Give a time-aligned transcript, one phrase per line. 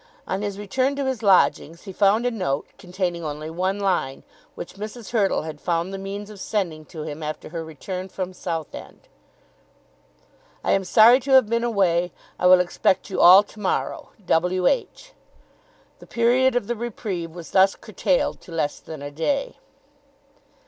[0.27, 4.23] On his return to his lodgings he found a note, containing only one line,
[4.55, 5.11] which Mrs.
[5.11, 9.01] Hurtle had found the means of sending to him after her return from Southend.
[10.63, 12.11] "I am so sorry to have been away.
[12.39, 14.09] I will expect you all to morrow.
[14.25, 14.65] W.
[14.65, 15.13] H."
[15.99, 19.57] The period of the reprieve was thus curtailed to less than a day.